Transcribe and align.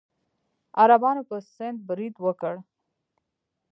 عربانو 0.81 1.21
په 1.29 1.37
سند 1.55 1.77
برید 1.89 2.13
وکړ. 2.25 2.55